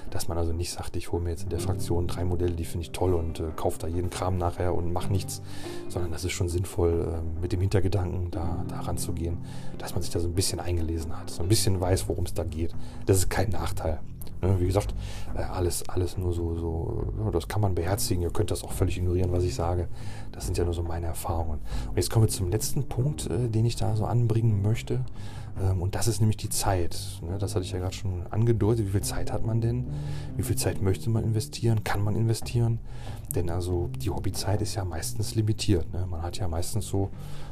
[0.10, 2.66] dass man also nicht sagt, ich hole mir jetzt in der Fraktion drei Modelle, die
[2.66, 5.42] finde ich toll und äh, kaufe da jeden Kram nachher und mache nichts,
[5.90, 9.38] sondern das ist schon sinnvoll, äh, mit dem Hintergedanken da, da ranzugehen,
[9.78, 12.34] dass man sich da so ein bisschen eingelesen hat, so ein bisschen weiß, worum es
[12.34, 12.74] da geht.
[13.06, 14.00] Das ist kein Nachteil.
[14.42, 14.60] Ne?
[14.60, 14.94] Wie gesagt,
[15.36, 18.22] äh, alles, alles nur so, so, das kann man beherzigen.
[18.22, 19.88] Ihr könnt das auch völlig ignorieren, was ich sage.
[20.32, 21.60] Das sind ja nur so meine Erfahrungen.
[21.90, 25.02] Und jetzt kommen wir zum letzten Punkt, äh, den ich da so anbringen möchte.
[25.62, 26.98] Ähm, und das ist nämlich die Zeit.
[27.22, 27.38] Ne?
[27.38, 28.88] Das hatte ich ja gerade schon angedeutet.
[28.88, 29.86] Wie viel Zeit hat man denn?
[30.36, 31.84] Wie viel Zeit möchte man investieren?
[31.84, 32.80] Kann man investieren?
[33.36, 35.92] Denn also die Hobbyzeit ist ja meistens limitiert.
[35.94, 36.06] Ne?
[36.06, 37.10] Man hat ja meistens so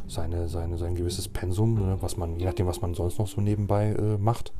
[0.07, 1.97] seine, seine, sein gewisses Pensum, ne?
[2.01, 4.53] was man, je nachdem, was man sonst noch so nebenbei äh, macht.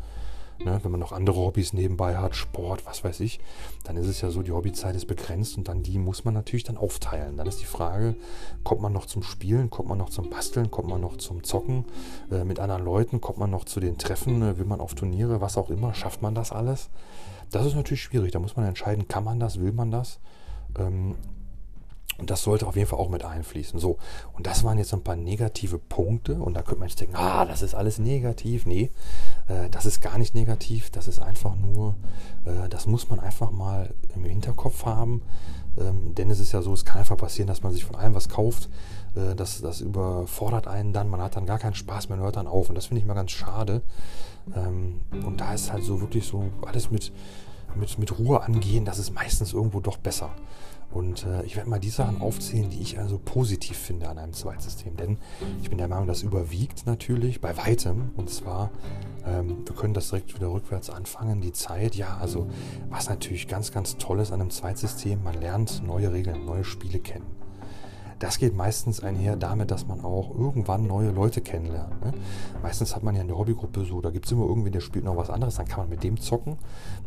[0.63, 3.39] Ne, wenn man noch andere Hobbys nebenbei hat, Sport, was weiß ich,
[3.83, 6.63] dann ist es ja so, die Hobbyzeit ist begrenzt und dann die muss man natürlich
[6.63, 7.37] dann aufteilen.
[7.37, 8.15] Dann ist die Frage,
[8.63, 11.85] kommt man noch zum Spielen, kommt man noch zum Basteln, kommt man noch zum Zocken
[12.31, 15.41] äh, mit anderen Leuten, kommt man noch zu den Treffen, äh, will man auf Turniere,
[15.41, 16.89] was auch immer, schafft man das alles?
[17.51, 20.19] Das ist natürlich schwierig, da muss man entscheiden, kann man das, will man das?
[20.77, 21.15] Ähm,
[22.17, 23.79] und das sollte auf jeden Fall auch mit einfließen.
[23.79, 23.97] So,
[24.33, 26.35] und das waren jetzt ein paar negative Punkte.
[26.35, 28.65] Und da könnte man jetzt denken, ah, das ist alles negativ.
[28.65, 28.91] Nee,
[29.47, 30.89] äh, das ist gar nicht negativ.
[30.91, 31.95] Das ist einfach nur,
[32.45, 35.23] äh, das muss man einfach mal im Hinterkopf haben.
[35.75, 38.13] Ähm, denn es ist ja so, es kann einfach passieren, dass man sich von allem
[38.13, 38.69] was kauft.
[39.15, 41.09] Äh, das, das überfordert einen dann.
[41.09, 42.69] Man hat dann gar keinen Spaß mehr und hört dann auf.
[42.69, 43.81] Und das finde ich mal ganz schade.
[44.55, 47.11] Ähm, und da ist halt so wirklich so alles mit,
[47.75, 48.85] mit, mit Ruhe angehen.
[48.85, 50.31] Das ist meistens irgendwo doch besser.
[50.91, 54.33] Und äh, ich werde mal die Sachen aufzählen, die ich also positiv finde an einem
[54.33, 54.95] Zweitsystem.
[54.95, 55.17] Denn
[55.61, 58.11] ich bin der Meinung, das überwiegt natürlich bei weitem.
[58.15, 58.69] Und zwar,
[59.25, 61.41] ähm, wir können das direkt wieder rückwärts anfangen.
[61.41, 62.47] Die Zeit, ja, also
[62.89, 66.99] was natürlich ganz, ganz toll ist an einem Zweitsystem, man lernt neue Regeln, neue Spiele
[66.99, 67.42] kennen
[68.23, 72.01] das geht meistens einher damit, dass man auch irgendwann neue Leute kennenlernt.
[72.05, 72.13] Ne?
[72.61, 75.03] Meistens hat man ja in der Hobbygruppe so, da gibt es immer irgendwie, der spielt
[75.03, 76.55] noch was anderes, dann kann man mit dem zocken.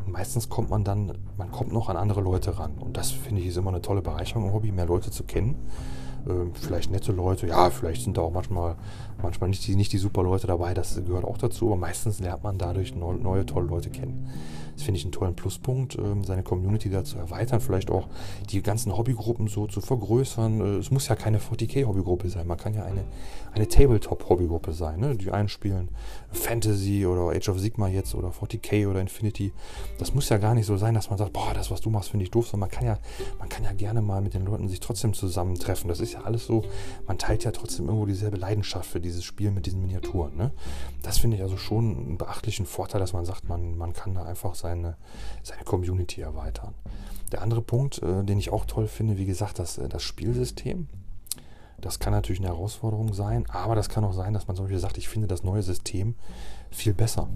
[0.05, 2.73] Und meistens kommt man dann, man kommt noch an andere Leute ran.
[2.79, 5.57] Und das finde ich ist immer eine tolle Bereicherung im Hobby, mehr Leute zu kennen.
[6.29, 8.77] Ähm, vielleicht nette Leute, ja, vielleicht sind da auch manchmal,
[9.23, 12.43] manchmal nicht die, nicht die super Leute dabei, das gehört auch dazu, aber meistens lernt
[12.45, 14.29] man dadurch neue, neue tolle Leute kennen.
[14.77, 18.09] Das finde ich einen tollen Pluspunkt, ähm, seine Community da zu erweitern, vielleicht auch
[18.51, 20.61] die ganzen Hobbygruppen so zu vergrößern.
[20.61, 23.05] Äh, es muss ja keine 40k-Hobbygruppe sein, man kann ja eine,
[23.53, 25.01] eine Tabletop-Hobbygruppe sein.
[25.01, 25.17] Ne?
[25.17, 25.89] Die einen spielen
[26.33, 29.53] Fantasy oder Age of Sigma jetzt oder 40k oder Infinity.
[29.99, 32.11] Das muss ja gar nicht so sein, dass man sagt, boah, das, was du machst,
[32.11, 32.99] finde ich doof, sondern man kann ja,
[33.39, 35.89] man kann ja gerne mal mit den Leuten sich trotzdem zusammentreffen.
[35.89, 36.65] Das ist ja alles so,
[37.07, 40.37] man teilt ja trotzdem irgendwo dieselbe Leidenschaft für dieses Spiel mit diesen Miniaturen.
[40.37, 40.53] Ne?
[41.03, 44.25] Das finde ich also schon einen beachtlichen Vorteil, dass man sagt, man, man kann da
[44.25, 44.97] einfach seine,
[45.43, 46.75] seine Community erweitern.
[47.33, 50.89] Der andere Punkt, äh, den ich auch toll finde, wie gesagt, das, äh, das Spielsystem.
[51.81, 54.81] Das kann natürlich eine Herausforderung sein, aber das kann auch sein, dass man zum Beispiel
[54.81, 56.15] sagt, ich finde das neue System
[56.71, 57.29] viel besser.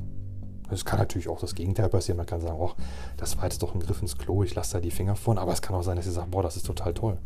[0.70, 2.16] Es kann natürlich auch das Gegenteil passieren.
[2.16, 2.72] Man kann sagen, oh,
[3.16, 5.36] das war jetzt doch ein Griff ins Klo, ich lasse da die Finger von.
[5.36, 7.18] Aber es kann auch sein, dass sie sagen, boah, das ist total toll.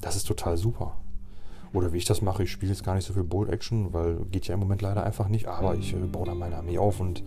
[0.00, 0.96] Das ist total super.
[1.72, 4.16] Oder wie ich das mache, ich spiele jetzt gar nicht so viel Bold Action, weil
[4.30, 6.98] geht ja im Moment leider einfach nicht, aber ich äh, baue da meine Armee auf
[6.98, 7.22] und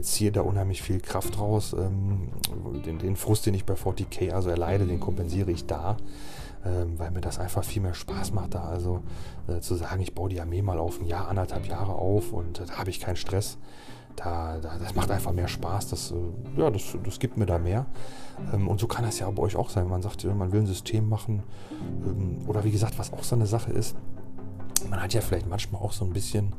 [0.00, 1.72] ziehe da unheimlich viel Kraft raus.
[1.72, 2.28] Ähm,
[2.84, 5.96] den, den, Frust, den ich bei 40k also erleide, den kompensiere ich da,
[6.64, 9.02] ähm, weil mir das einfach viel mehr Spaß macht, da also
[9.48, 12.60] äh, zu sagen, ich baue die Armee mal auf ein Jahr, anderthalb Jahre auf und
[12.60, 13.58] äh, da habe ich keinen Stress.
[14.16, 17.58] Da, da, das macht einfach mehr Spaß, das, äh, ja, das, das gibt mir da
[17.58, 17.86] mehr.
[18.52, 20.66] Ähm, und so kann das ja bei euch auch sein, man sagt, man will ein
[20.66, 21.42] System machen.
[22.04, 23.96] Ähm, oder wie gesagt, was auch so eine Sache ist,
[24.90, 26.54] man hat ja vielleicht manchmal auch so ein bisschen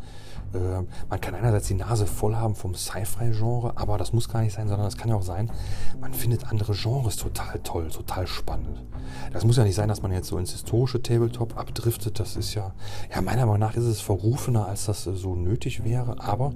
[0.53, 4.53] äh, man kann einerseits die Nase voll haben vom Sci-Fi-Genre, aber das muss gar nicht
[4.53, 5.51] sein, sondern es kann ja auch sein,
[5.99, 8.83] man findet andere Genres total toll, total spannend.
[9.31, 12.19] Das muss ja nicht sein, dass man jetzt so ins historische Tabletop abdriftet.
[12.19, 12.73] Das ist ja,
[13.13, 16.21] ja, meiner Meinung nach ist es verrufener, als das äh, so nötig wäre.
[16.21, 16.53] Aber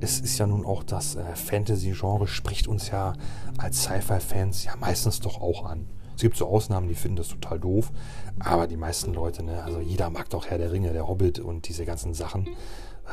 [0.00, 3.14] es ist ja nun auch das äh, Fantasy-Genre, spricht uns ja
[3.58, 5.86] als Sci-Fi-Fans ja meistens doch auch an.
[6.16, 7.92] Es gibt so Ausnahmen, die finden das total doof,
[8.38, 11.68] aber die meisten Leute, ne, also jeder mag doch Herr der Ringe, der Hobbit und
[11.68, 12.48] diese ganzen Sachen.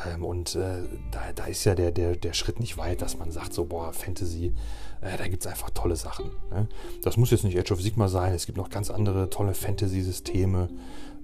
[0.06, 3.30] Ähm, und äh, da, da ist ja der, der, der Schritt nicht weit, dass man
[3.30, 4.54] sagt, so, boah, Fantasy,
[5.00, 6.30] äh, da gibt es einfach tolle Sachen.
[6.50, 6.66] Ne?
[7.02, 10.68] Das muss jetzt nicht Age of Sigma sein, es gibt noch ganz andere tolle Fantasy-Systeme.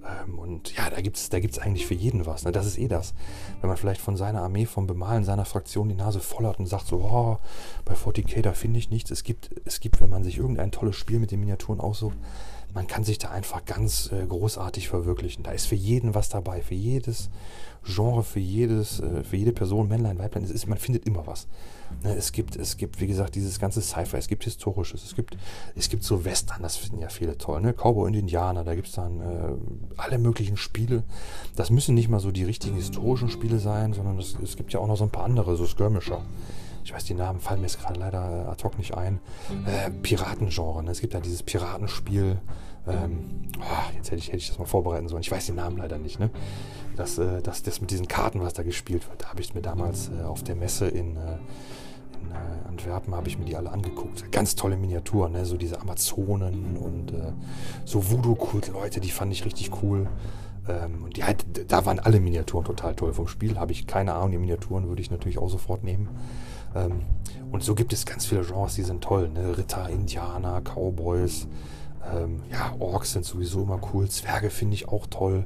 [0.05, 2.43] Ähm, und ja, da gibt es da gibt's eigentlich für jeden was.
[2.43, 2.51] Ne?
[2.51, 3.13] Das ist eh das.
[3.59, 6.67] Wenn man vielleicht von seiner Armee, vom Bemalen seiner Fraktion die Nase voll hat und
[6.67, 7.37] sagt so, oh,
[7.85, 9.11] bei 40k, da finde ich nichts.
[9.11, 12.17] Es gibt, es gibt, wenn man sich irgendein tolles Spiel mit den Miniaturen aussucht,
[12.73, 15.43] man kann sich da einfach ganz äh, großartig verwirklichen.
[15.43, 17.29] Da ist für jeden was dabei, für jedes
[17.83, 20.43] Genre, für jedes, äh, für jede Person, Männlein, Weiblein.
[20.43, 21.47] Es ist, man findet immer was.
[22.03, 25.37] Ne, es gibt, es gibt, wie gesagt, dieses ganze Sci-Fi, es gibt Historisches, es gibt,
[25.75, 27.73] es gibt so Western, das finden ja viele toll, ne?
[27.73, 31.03] Cowboy und Indianer, da gibt es dann äh, alle möglichen Spiele.
[31.55, 34.79] Das müssen nicht mal so die richtigen historischen Spiele sein, sondern es, es gibt ja
[34.79, 36.21] auch noch so ein paar andere, so Skirmisher
[36.83, 39.19] ich weiß, die Namen fallen mir jetzt gerade leider ad hoc nicht ein,
[39.65, 40.83] äh, Piratengenre.
[40.83, 40.91] Ne?
[40.91, 42.39] Es gibt ja dieses Piratenspiel.
[42.87, 45.21] Ähm, oh, jetzt hätte ich, hätte ich das mal vorbereiten sollen.
[45.21, 46.19] Ich weiß den Namen leider nicht.
[46.19, 46.31] Ne?
[46.95, 49.61] Das, äh, das, das mit diesen Karten, was da gespielt wird, da habe ich mir
[49.61, 51.37] damals äh, auf der Messe in, äh,
[52.23, 54.31] in äh, Antwerpen habe ich mir die alle angeguckt.
[54.31, 55.45] Ganz tolle Miniaturen, ne?
[55.45, 57.33] so diese Amazonen und äh,
[57.85, 60.07] so Voodoo-Kult-Leute, die fand ich richtig cool.
[60.67, 61.23] Ähm, und die,
[61.67, 63.13] da waren alle Miniaturen total toll.
[63.13, 66.09] Vom Spiel habe ich keine Ahnung, die Miniaturen würde ich natürlich auch sofort nehmen.
[66.75, 67.01] Ähm,
[67.51, 69.29] und so gibt es ganz viele Genres, die sind toll.
[69.29, 69.57] Ne?
[69.57, 71.47] Ritter, Indianer, Cowboys.
[72.13, 74.09] Ähm, ja, Orks sind sowieso immer cool.
[74.09, 75.45] Zwerge finde ich auch toll.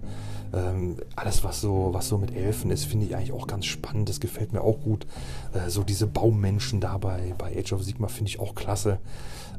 [0.54, 4.10] Ähm, alles, was so, was so mit Elfen ist, finde ich eigentlich auch ganz spannend.
[4.10, 5.06] Das gefällt mir auch gut.
[5.54, 9.00] Äh, so diese Baummenschen da bei, bei Age of Sigma finde ich auch klasse.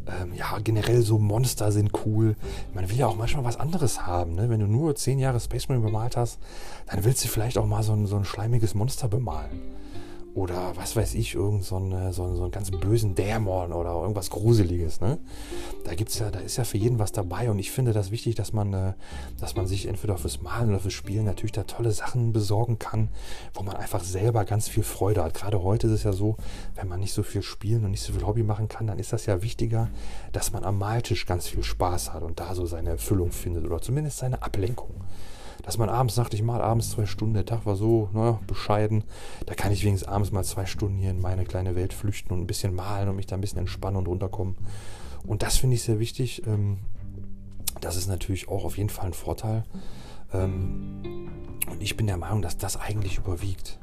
[0.07, 2.37] Ähm, ja, generell so Monster sind cool.
[2.73, 4.35] Man will ja auch manchmal was anderes haben.
[4.35, 4.49] Ne?
[4.49, 6.39] Wenn du nur zehn Jahre Space Marine bemalt hast,
[6.87, 9.61] dann willst du vielleicht auch mal so ein, so ein schleimiges Monster bemalen
[10.37, 14.29] oder was weiß ich, irgend so, eine, so, so einen ganz bösen Dämon oder irgendwas
[14.29, 15.01] Gruseliges.
[15.01, 15.19] Ne?
[15.85, 18.35] Da gibt's ja, da ist ja für jeden was dabei und ich finde das wichtig,
[18.35, 18.93] dass man, äh,
[19.41, 23.09] dass man sich entweder fürs Malen oder fürs Spielen natürlich da tolle Sachen besorgen kann,
[23.55, 25.33] wo man einfach selber ganz viel Freude hat.
[25.33, 26.37] Gerade heute ist es ja so,
[26.75, 29.15] wenn man nicht so viel spielen und nicht so viel Hobby machen kann, dann ist
[29.15, 29.89] das ja wichtiger,
[30.33, 33.81] dass man am Maltisch ganz viel Spaß hat und da so seine Erfüllung findet oder
[33.81, 34.97] zumindest seine Ablenkung
[35.67, 39.03] dass man abends sagt, ich mal abends zwei Stunden, der Tag war so naja, bescheiden,
[39.47, 42.41] da kann ich wenigstens abends mal zwei Stunden hier in meine kleine Welt flüchten und
[42.41, 44.55] ein bisschen malen und mich da ein bisschen entspannen und runterkommen.
[45.27, 46.47] Und das finde ich sehr wichtig.
[46.47, 46.79] Ähm,
[47.81, 49.65] das ist natürlich auch auf jeden Fall ein Vorteil.
[50.33, 51.03] Ähm,
[51.69, 53.81] und ich bin der Meinung, dass das eigentlich überwiegt.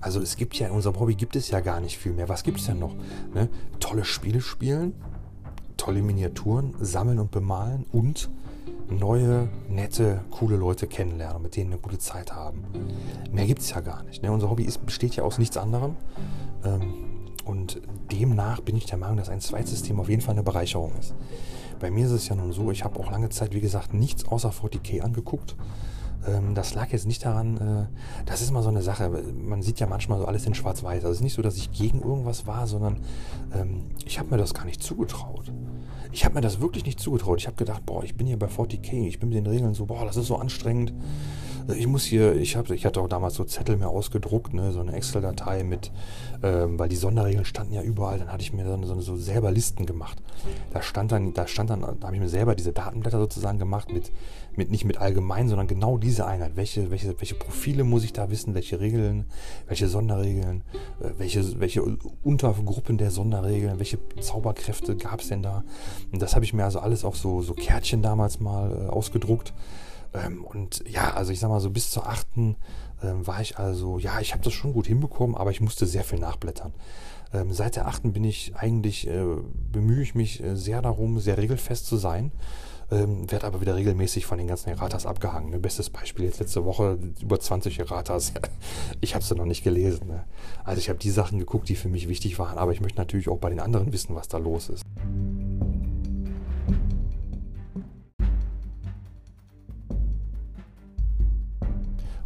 [0.00, 2.28] Also es gibt ja in unserem Hobby gibt es ja gar nicht viel mehr.
[2.28, 2.94] Was gibt es denn noch?
[3.34, 3.48] Ne?
[3.80, 4.94] Tolle Spiele spielen,
[5.76, 8.30] tolle Miniaturen sammeln und bemalen und
[8.88, 12.64] neue, nette, coole Leute kennenlernen, mit denen eine gute Zeit haben.
[13.32, 14.22] Mehr gibt es ja gar nicht.
[14.22, 14.30] Ne?
[14.30, 15.96] Unser Hobby ist, besteht ja aus nichts anderem.
[16.64, 17.06] Ähm,
[17.44, 21.14] und demnach bin ich der Meinung, dass ein Zweitsystem auf jeden Fall eine Bereicherung ist.
[21.78, 24.26] Bei mir ist es ja nun so, ich habe auch lange Zeit, wie gesagt, nichts
[24.26, 25.56] außer 40k angeguckt.
[26.26, 29.08] Ähm, das lag jetzt nicht daran, äh, das ist immer so eine Sache.
[29.08, 31.04] Man sieht ja manchmal so alles in Schwarz-Weiß.
[31.04, 33.00] Also es ist nicht so, dass ich gegen irgendwas war, sondern
[33.54, 35.52] ähm, ich habe mir das gar nicht zugetraut.
[36.12, 37.40] Ich habe mir das wirklich nicht zugetraut.
[37.40, 39.86] Ich habe gedacht, boah, ich bin hier bei 40k, ich bin mit den Regeln so,
[39.86, 40.92] boah, das ist so anstrengend.
[41.74, 44.80] Ich muss hier, ich, hab, ich hatte auch damals so Zettel mir ausgedruckt, ne, so
[44.80, 45.90] eine Excel-Datei mit,
[46.42, 49.84] ähm, weil die Sonderregeln standen ja überall, dann hatte ich mir so, so selber Listen
[49.84, 50.22] gemacht.
[50.72, 53.92] Da stand dann, da stand dann, da habe ich mir selber diese Datenblätter sozusagen gemacht
[53.92, 54.12] mit,
[54.54, 56.52] mit nicht mit allgemein, sondern genau diese Einheit.
[56.54, 59.26] Welche, welche, welche Profile muss ich da wissen, welche Regeln,
[59.66, 60.62] welche Sonderregeln,
[61.00, 61.82] äh, welche, welche
[62.22, 65.64] Untergruppen der Sonderregeln, welche Zauberkräfte gab es denn da?
[66.12, 69.52] Und das habe ich mir also alles auf so, so Kärtchen damals mal äh, ausgedruckt.
[70.24, 72.56] Ähm, und ja, also ich sag mal so bis zur achten
[73.02, 76.04] ähm, war ich also, ja, ich habe das schon gut hinbekommen, aber ich musste sehr
[76.04, 76.72] viel nachblättern.
[77.32, 79.24] Ähm, seit der achten bin ich eigentlich, äh,
[79.72, 82.32] bemühe ich mich äh, sehr darum, sehr regelfest zu sein.
[82.88, 85.50] Ähm, werde aber wieder regelmäßig von den ganzen Erratas abgehangen.
[85.50, 85.58] Ne?
[85.58, 88.32] Bestes Beispiel jetzt letzte Woche über 20 Erratas.
[89.00, 90.06] ich habe sie noch nicht gelesen.
[90.06, 90.24] Ne?
[90.62, 93.28] Also ich habe die Sachen geguckt, die für mich wichtig waren, aber ich möchte natürlich
[93.28, 94.84] auch bei den anderen wissen, was da los ist.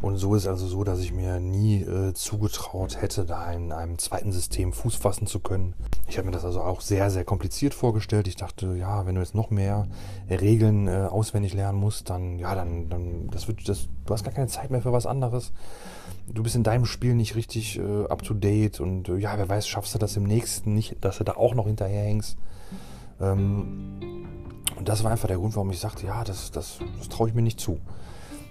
[0.03, 3.99] Und so ist also so, dass ich mir nie äh, zugetraut hätte, da in einem
[3.99, 5.75] zweiten System Fuß fassen zu können.
[6.09, 8.27] Ich habe mir das also auch sehr, sehr kompliziert vorgestellt.
[8.27, 9.89] Ich dachte, ja, wenn du jetzt noch mehr
[10.31, 14.33] Regeln äh, auswendig lernen musst, dann, ja, dann, dann, das wird, das, du hast gar
[14.33, 15.53] keine Zeit mehr für was anderes.
[16.27, 19.51] Du bist in deinem Spiel nicht richtig äh, up to date und äh, ja, wer
[19.51, 22.39] weiß, schaffst du das im nächsten nicht, dass du da auch noch hinterherhängst.
[23.21, 24.01] Ähm,
[24.77, 27.35] und das war einfach der Grund, warum ich sagte, ja, das, das, das traue ich
[27.35, 27.79] mir nicht zu.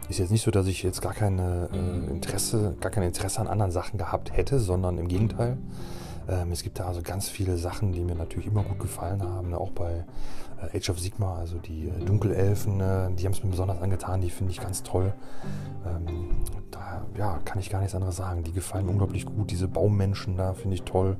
[0.10, 3.48] Ist jetzt nicht so, dass ich jetzt gar keine äh, Interesse, gar kein Interesse an
[3.48, 5.58] anderen Sachen gehabt hätte, sondern im Gegenteil.
[6.28, 9.52] Ähm, es gibt da also ganz viele Sachen, die mir natürlich immer gut gefallen haben.
[9.52, 9.58] Ne?
[9.60, 10.06] Auch bei
[10.74, 14.22] äh, Age of Sigma, also die äh, Dunkelelfen, äh, die haben es mir besonders angetan,
[14.22, 15.13] die finde ich ganz toll.
[15.86, 18.43] Ähm, da ja, kann ich gar nichts anderes sagen.
[18.43, 19.52] Die gefallen mir unglaublich gut.
[19.52, 21.17] Diese Baummenschen da finde ich toll.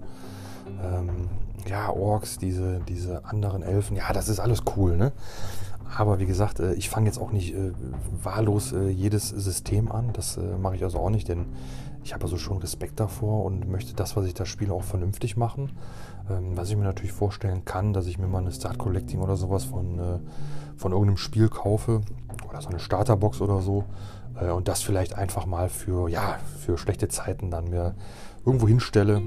[0.84, 1.30] Ähm,
[1.68, 5.12] ja, Orks, diese, diese anderen Elfen, ja, das ist alles cool, ne?
[5.96, 7.72] Aber wie gesagt, äh, ich fange jetzt auch nicht äh,
[8.24, 10.12] wahllos äh, jedes System an.
[10.14, 11.48] Das mache ich also auch nicht, denn
[12.04, 15.36] ich habe also schon Respekt davor und möchte das, was ich da spiele, auch vernünftig
[15.36, 15.72] machen.
[16.30, 19.36] Ähm, was ich mir natürlich vorstellen kann, dass ich mir mal eine Start Collecting oder
[19.36, 20.00] sowas von,
[20.78, 22.02] von irgendeinem Spiel kaufe
[22.48, 23.86] oder so eine Starterbox oder so
[24.56, 27.96] und das vielleicht einfach mal für, ja, für schlechte Zeiten dann mir
[28.46, 29.22] irgendwo hinstelle.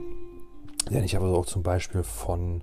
[0.90, 2.62] Denn ich habe also auch zum Beispiel von,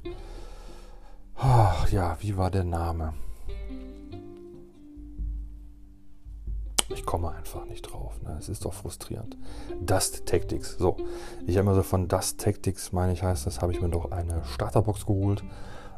[1.35, 3.13] ach, ja, wie war der Name?
[6.89, 8.19] Ich komme einfach nicht drauf.
[8.23, 8.35] Ne?
[8.39, 9.37] Es ist doch frustrierend.
[9.79, 10.75] Dust Tactics.
[10.77, 10.97] So,
[11.45, 14.11] ich habe mir so von Dust Tactics, meine ich, heißt das, habe ich mir doch
[14.11, 15.43] eine Starterbox geholt.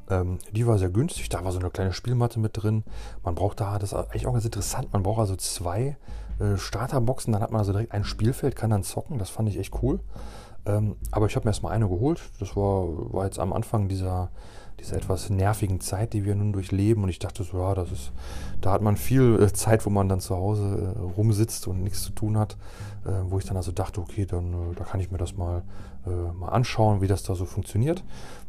[0.10, 1.30] Ähm, die war sehr günstig.
[1.30, 2.84] Da war so eine kleine Spielmatte mit drin.
[3.24, 5.98] Man braucht da, das ist eigentlich auch ganz interessant, man braucht also zwei
[6.40, 7.32] äh, Starterboxen.
[7.32, 9.18] Dann hat man also direkt ein Spielfeld, kann dann zocken.
[9.18, 10.02] Das fand ich echt cool.
[10.66, 12.22] Ähm, aber ich habe mir erstmal eine geholt.
[12.40, 14.30] Das war, war jetzt am Anfang dieser
[14.82, 17.04] dieser etwas nervigen Zeit, die wir nun durchleben.
[17.04, 18.12] Und ich dachte so, ja, das ist,
[18.60, 22.04] da hat man viel äh, Zeit, wo man dann zu Hause äh, rumsitzt und nichts
[22.04, 22.58] zu tun hat,
[23.06, 25.64] äh, wo ich dann also dachte, okay, dann da kann ich mir das mal,
[26.04, 28.04] mal anschauen, wie das da so funktioniert.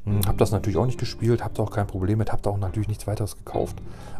[0.04, 2.50] Hm, habe das natürlich auch nicht gespielt, habe da auch kein Problem mit, habe da
[2.50, 3.76] auch natürlich nichts weiteres gekauft.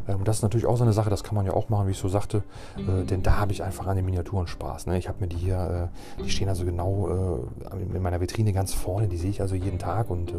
[0.09, 1.93] Ähm, das ist natürlich auch so eine Sache, das kann man ja auch machen, wie
[1.93, 2.43] ich so sagte,
[2.77, 4.87] äh, denn da habe ich einfach an den Miniaturen Spaß.
[4.87, 4.99] Ne?
[4.99, 5.91] Ich habe mir die hier,
[6.25, 7.49] die stehen also genau
[7.95, 10.33] in meiner Vitrine ganz vorne, die sehe ich also jeden Tag und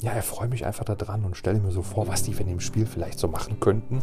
[0.00, 2.86] ja, erfreue mich einfach daran und stelle mir so vor, was die in dem Spiel
[2.86, 4.02] vielleicht so machen könnten.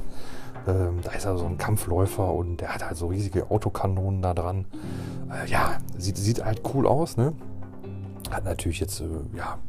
[0.67, 4.33] Ähm, da ist also so ein Kampfläufer und der hat halt so riesige Autokanonen da
[4.33, 4.65] dran.
[5.29, 7.33] Äh, ja, sieht, sieht halt cool aus, ne?
[8.31, 9.59] Hat natürlich jetzt, äh, ja, hab,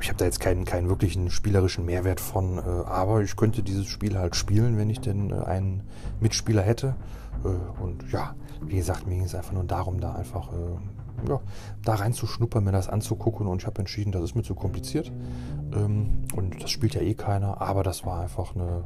[0.00, 3.86] ich habe da jetzt keinen, keinen wirklichen spielerischen Mehrwert von, äh, aber ich könnte dieses
[3.86, 5.82] Spiel halt spielen, wenn ich denn äh, einen
[6.20, 6.96] Mitspieler hätte.
[7.44, 11.40] Äh, und ja, wie gesagt, mir ging es einfach nur darum, da einfach äh, ja,
[11.84, 15.12] da reinzuschnuppern, mir das anzugucken und ich habe entschieden, das ist mir zu kompliziert.
[15.72, 18.84] Ähm, und das spielt ja eh keiner, aber das war einfach eine,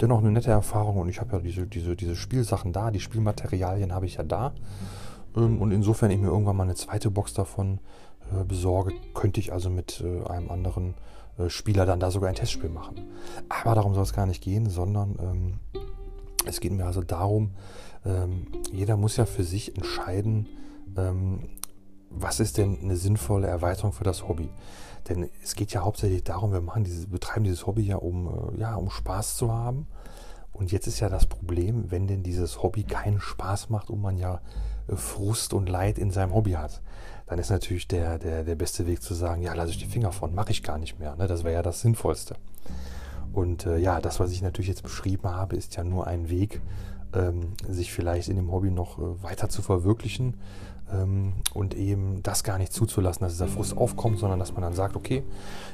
[0.00, 3.92] dennoch eine nette Erfahrung und ich habe ja diese, diese, diese Spielsachen da, die Spielmaterialien
[3.92, 4.52] habe ich ja da.
[5.36, 7.78] Ähm, und insofern ich mir irgendwann mal eine zweite Box davon
[8.38, 10.94] äh, besorge, könnte ich also mit äh, einem anderen
[11.38, 12.96] äh, Spieler dann da sogar ein Testspiel machen.
[13.48, 15.60] Aber darum soll es gar nicht gehen, sondern ähm,
[16.46, 17.52] es geht mir also darum,
[18.04, 20.48] ähm, jeder muss ja für sich entscheiden,
[20.96, 21.48] ähm,
[22.10, 24.50] was ist denn eine sinnvolle Erweiterung für das Hobby?
[25.08, 28.60] Denn es geht ja hauptsächlich darum, wir machen dieses, betreiben dieses Hobby ja, um, äh,
[28.60, 29.86] ja, um Spaß zu haben.
[30.52, 34.18] Und jetzt ist ja das Problem, wenn denn dieses Hobby keinen Spaß macht und man
[34.18, 34.40] ja
[34.88, 36.82] Frust und Leid in seinem Hobby hat,
[37.26, 40.12] dann ist natürlich der, der, der beste Weg zu sagen, ja, lasse ich die Finger
[40.12, 41.16] von, mache ich gar nicht mehr.
[41.16, 41.26] Ne?
[41.26, 42.36] Das wäre ja das Sinnvollste.
[43.32, 46.60] Und äh, ja, das, was ich natürlich jetzt beschrieben habe, ist ja nur ein Weg,
[47.14, 50.34] ähm, sich vielleicht in dem Hobby noch äh, weiter zu verwirklichen
[50.92, 54.74] ähm, und eben das gar nicht zuzulassen, dass dieser Frust aufkommt, sondern dass man dann
[54.74, 55.22] sagt, okay,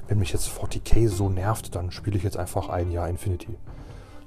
[0.06, 3.56] wenn mich jetzt 40k so nervt, dann spiele ich jetzt einfach ein Jahr Infinity.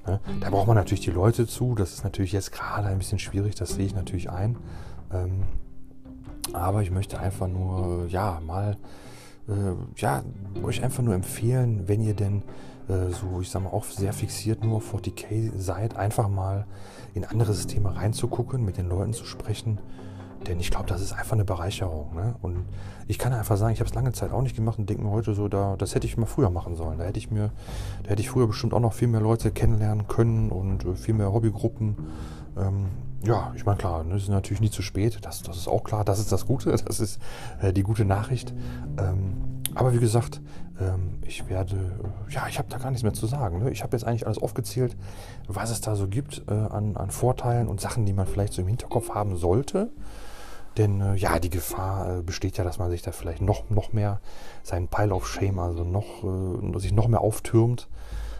[0.06, 0.20] Ne?
[0.40, 3.56] Da braucht man natürlich die Leute zu, das ist natürlich jetzt gerade ein bisschen schwierig,
[3.56, 4.58] das sehe ich natürlich ein.
[5.14, 5.44] Ähm,
[6.54, 8.78] aber ich möchte einfach nur, ja, mal,
[9.48, 10.24] äh, ja,
[10.64, 12.44] euch einfach nur empfehlen, wenn ihr denn
[12.88, 16.66] äh, so, ich sag mal, auch sehr fixiert nur auf 40k seid, einfach mal
[17.14, 19.80] in andere Systeme reinzugucken, mit den Leuten zu sprechen.
[20.47, 22.15] Denn ich glaube, das ist einfach eine Bereicherung.
[22.15, 22.36] Ne?
[22.41, 22.65] Und
[23.08, 25.12] ich kann einfach sagen, ich habe es lange Zeit auch nicht gemacht und denke mir
[25.12, 26.97] heute so, da, das hätte ich mal früher machen sollen.
[26.97, 27.51] Da hätte ich mir,
[28.04, 31.13] da hätte ich früher bestimmt auch noch viel mehr Leute kennenlernen können und äh, viel
[31.13, 31.95] mehr Hobbygruppen.
[32.58, 32.86] Ähm,
[33.23, 35.19] ja, ich meine, klar, ne, es ist natürlich nie zu spät.
[35.21, 36.04] Das, das ist auch klar.
[36.04, 36.71] Das ist das Gute.
[36.86, 37.19] Das ist
[37.62, 38.54] äh, die gute Nachricht.
[38.97, 40.41] Ähm, aber wie gesagt,
[40.80, 43.60] ähm, ich werde, äh, ja, ich habe da gar nichts mehr zu sagen.
[43.60, 43.71] Ne?
[43.71, 44.97] Ich habe jetzt eigentlich alles aufgezählt,
[45.47, 48.62] was es da so gibt äh, an, an Vorteilen und Sachen, die man vielleicht so
[48.62, 49.89] im Hinterkopf haben sollte.
[50.78, 53.94] Denn äh, ja, die Gefahr äh, besteht ja, dass man sich da vielleicht noch, noch
[53.94, 54.22] mehr
[54.64, 57.90] seinen Pile of Shame, also noch, äh, sich noch mehr auftürmt,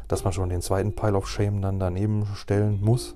[0.08, 3.16] dass man schon den zweiten Pile of Shame dann daneben stellen muss,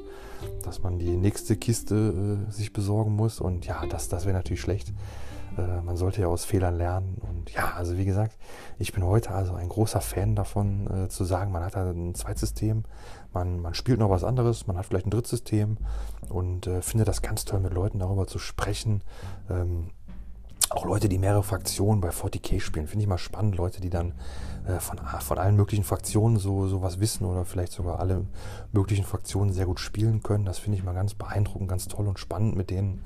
[0.63, 3.39] dass man die nächste Kiste äh, sich besorgen muss.
[3.39, 4.93] Und ja, das, das wäre natürlich schlecht.
[5.57, 7.17] Äh, man sollte ja aus Fehlern lernen.
[7.21, 8.37] Und ja, also wie gesagt,
[8.79, 12.15] ich bin heute also ein großer Fan davon, äh, zu sagen, man hat da ein
[12.15, 12.83] Zweitsystem,
[13.35, 15.77] man, man spielt noch was anderes, man hat vielleicht ein Drittsystem
[16.29, 19.03] und äh, finde das ganz toll, mit Leuten darüber zu sprechen.
[19.49, 19.91] Ähm,
[20.71, 23.55] auch Leute, die mehrere Fraktionen bei 40k spielen, finde ich mal spannend.
[23.55, 24.13] Leute, die dann
[24.65, 28.25] äh, von, von allen möglichen Fraktionen so, so was wissen oder vielleicht sogar alle
[28.71, 30.43] möglichen Fraktionen sehr gut spielen können.
[30.43, 33.05] Das finde ich mal ganz beeindruckend, ganz toll und spannend, mit denen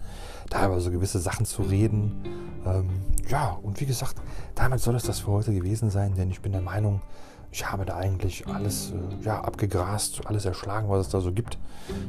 [0.49, 2.23] da über so gewisse Sachen zu reden.
[2.65, 2.89] Ähm,
[3.27, 4.15] ja, und wie gesagt,
[4.55, 7.01] damit soll es das für heute gewesen sein, denn ich bin der Meinung,
[7.51, 11.57] ich habe da eigentlich alles äh, ja, abgegrast, alles erschlagen, was es da so gibt.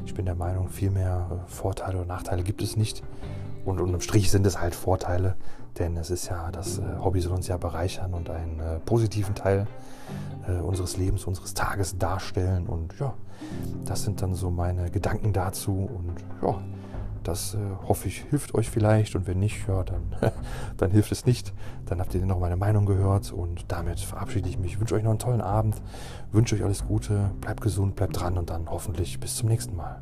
[0.05, 3.03] Ich bin der Meinung, viel mehr äh, Vorteile oder Nachteile gibt es nicht.
[3.65, 5.37] Und unterm Strich sind es halt Vorteile,
[5.79, 9.35] denn es ist ja, das äh, Hobby soll uns ja bereichern und einen äh, positiven
[9.35, 9.67] Teil
[10.47, 12.67] äh, unseres Lebens, unseres Tages darstellen.
[12.67, 13.15] Und ja,
[13.85, 15.73] das sind dann so meine Gedanken dazu.
[15.73, 16.59] Und ja,
[17.23, 19.15] das äh, hoffe ich hilft euch vielleicht.
[19.17, 20.03] Und wenn nicht, ja, dann,
[20.77, 21.53] dann hilft es nicht.
[21.87, 23.33] Dann habt ihr noch meine Meinung gehört.
[23.33, 24.81] Und damit verabschiede ich mich.
[24.81, 25.81] Wünsche euch noch einen tollen Abend.
[26.33, 27.31] Wünsche euch alles Gute.
[27.41, 30.01] Bleibt gesund, bleibt dran und dann hoffentlich bis zum nächsten Mal.